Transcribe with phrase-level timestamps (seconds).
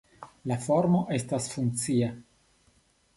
[0.51, 2.09] La formo estas funkcia.